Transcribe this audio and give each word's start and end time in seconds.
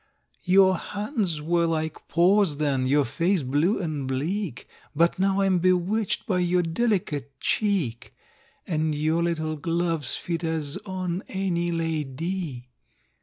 —"Your 0.45 0.77
hands 0.77 1.43
were 1.43 1.67
like 1.67 2.07
paws 2.07 2.57
then, 2.57 2.87
your 2.87 3.05
face 3.05 3.43
blue 3.43 3.77
and 3.79 4.07
bleak, 4.07 4.67
But 4.95 5.19
now 5.19 5.41
I'm 5.41 5.59
bewitched 5.59 6.25
by 6.25 6.39
your 6.39 6.63
delicate 6.63 7.39
cheek, 7.39 8.11
And 8.65 8.95
your 8.95 9.21
little 9.21 9.57
gloves 9.57 10.15
fit 10.15 10.43
as 10.43 10.75
on 10.87 11.21
any 11.27 11.71
la 11.71 12.01
dy!" 12.15 12.71